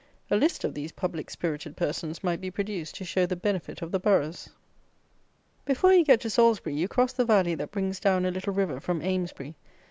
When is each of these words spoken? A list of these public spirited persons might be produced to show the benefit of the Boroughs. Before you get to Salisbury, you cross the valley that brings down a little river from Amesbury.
A 0.31 0.35
list 0.35 0.63
of 0.63 0.73
these 0.73 0.91
public 0.91 1.29
spirited 1.29 1.77
persons 1.77 2.23
might 2.23 2.41
be 2.41 2.49
produced 2.49 2.95
to 2.95 3.05
show 3.05 3.27
the 3.27 3.35
benefit 3.35 3.83
of 3.83 3.91
the 3.91 3.99
Boroughs. 3.99 4.49
Before 5.63 5.93
you 5.93 6.03
get 6.03 6.21
to 6.21 6.29
Salisbury, 6.31 6.73
you 6.73 6.87
cross 6.87 7.13
the 7.13 7.23
valley 7.23 7.53
that 7.53 7.69
brings 7.69 7.99
down 7.99 8.25
a 8.25 8.31
little 8.31 8.51
river 8.51 8.79
from 8.79 9.03
Amesbury. 9.03 9.53